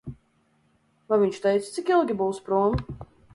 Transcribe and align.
Vai 1.13 1.19
viņš 1.23 1.37
teica, 1.43 1.69
cik 1.77 1.93
ilgi 1.97 2.17
būs 2.23 2.41
prom? 2.49 2.81